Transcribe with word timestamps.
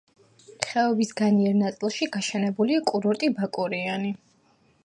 ხეობის 0.67 1.11
განიერ 1.19 1.53
ნაწილში 1.59 2.09
გაშენებულია 2.17 2.83
კურორტი 2.93 3.33
ბაკურიანი. 3.41 4.15